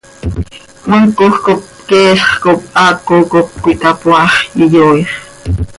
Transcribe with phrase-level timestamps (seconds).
[0.83, 4.31] Cmaacoj cop queelx cop haaco cop cöitapoaax,
[4.63, 5.07] iyooix.